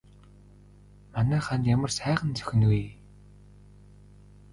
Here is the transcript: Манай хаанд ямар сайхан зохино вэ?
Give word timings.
Манай 1.13 1.41
хаанд 1.45 1.63
ямар 1.75 1.91
сайхан 1.97 2.29
зохино 2.37 2.67
вэ? 2.71 2.83